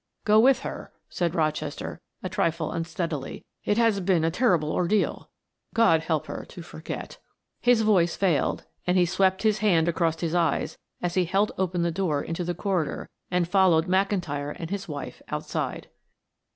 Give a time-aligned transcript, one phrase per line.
[0.25, 3.45] "Go with her," said Rochester, a trifle unsteadily.
[3.63, 5.29] "It has been a terrible ordeal;
[5.75, 7.19] God help her to forget!"
[7.59, 11.83] His voice failed and he swept his hand across his eyes as he held open
[11.83, 15.87] the door into the corridor and followed McIntyre and his wife outside.